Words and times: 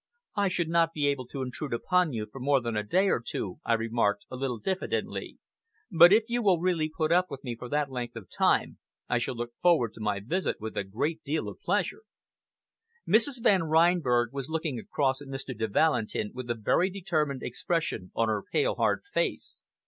"I 0.35 0.47
should 0.47 0.67
not 0.67 0.93
be 0.95 1.05
able 1.05 1.27
to 1.27 1.43
intrude 1.43 1.73
upon 1.75 2.11
you 2.11 2.25
for 2.31 2.39
more 2.39 2.59
than 2.59 2.75
a 2.75 2.81
day 2.81 3.05
or 3.09 3.21
two," 3.23 3.59
I 3.63 3.73
remarked, 3.73 4.25
a 4.31 4.35
little 4.35 4.57
diffidently, 4.57 5.37
"but 5.91 6.11
if 6.11 6.23
you 6.27 6.41
will 6.41 6.59
really 6.59 6.89
put 6.89 7.11
me 7.43 7.53
up 7.53 7.59
for 7.59 7.69
that 7.69 7.91
length 7.91 8.15
of 8.15 8.27
time, 8.27 8.79
I 9.07 9.19
shall 9.19 9.35
look 9.35 9.51
forward 9.61 9.93
to 9.93 10.01
my 10.01 10.19
visit 10.19 10.55
with 10.59 10.75
a 10.75 10.83
great 10.83 11.21
deal 11.23 11.47
of 11.47 11.59
pleasure." 11.61 12.01
Mrs. 13.07 13.43
Van 13.43 13.65
Reinberg 13.65 14.29
was 14.33 14.49
looking 14.49 14.79
across 14.79 15.21
at 15.21 15.27
Mr. 15.27 15.55
de 15.55 15.67
Valentin 15.67 16.31
with 16.33 16.49
a 16.49 16.55
very 16.55 16.89
determined 16.89 17.43
expression 17.43 18.11
on 18.15 18.27
her 18.27 18.41
pale, 18.51 18.73
hard 18.73 19.03
face. 19.03 19.61